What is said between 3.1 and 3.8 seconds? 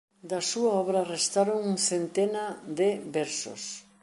versos.